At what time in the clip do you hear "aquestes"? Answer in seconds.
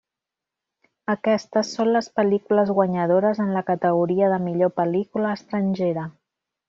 1.13-1.73